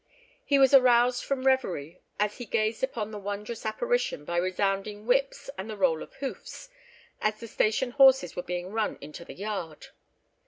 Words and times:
He 0.43 0.57
was 0.57 0.73
aroused 0.73 1.23
from 1.23 1.45
reverie 1.45 1.99
as 2.19 2.39
he 2.39 2.45
gazed 2.45 2.83
upon 2.83 3.11
the 3.11 3.19
wondrous 3.19 3.67
apparition 3.67 4.25
by 4.25 4.37
resounding 4.37 5.05
whips 5.05 5.47
and 5.59 5.69
the 5.69 5.77
roll 5.77 6.01
of 6.01 6.15
hoofs, 6.15 6.69
as 7.21 7.39
the 7.39 7.47
station 7.47 7.91
horses 7.91 8.35
were 8.35 8.41
being 8.41 8.71
run 8.71 8.97
into 8.99 9.23
the 9.23 9.35
yard. 9.35 9.89